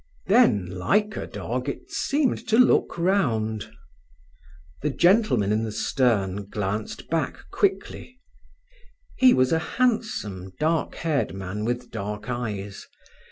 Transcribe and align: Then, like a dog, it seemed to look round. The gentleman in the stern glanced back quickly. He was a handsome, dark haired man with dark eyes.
Then, 0.25 0.65
like 0.65 1.15
a 1.15 1.27
dog, 1.27 1.69
it 1.69 1.91
seemed 1.91 2.47
to 2.47 2.57
look 2.57 2.97
round. 2.97 3.71
The 4.81 4.89
gentleman 4.89 5.51
in 5.51 5.63
the 5.63 5.71
stern 5.71 6.47
glanced 6.49 7.07
back 7.07 7.47
quickly. 7.51 8.19
He 9.17 9.35
was 9.35 9.51
a 9.51 9.59
handsome, 9.77 10.53
dark 10.59 10.95
haired 10.95 11.35
man 11.35 11.65
with 11.65 11.91
dark 11.91 12.31
eyes. 12.31 12.87